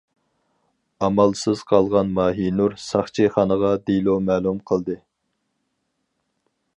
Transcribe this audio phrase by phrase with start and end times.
[1.07, 4.99] ئامالسىز قالغان ماھىنۇر ساقچىخانىغا دېلو مەلۇم قىلدى.